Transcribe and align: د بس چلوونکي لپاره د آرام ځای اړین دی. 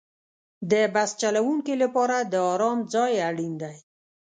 د 0.71 0.73
بس 0.93 1.09
چلوونکي 1.21 1.75
لپاره 1.83 2.15
د 2.31 2.33
آرام 2.53 2.79
ځای 2.93 3.13
اړین 3.29 3.53
دی. 3.61 3.75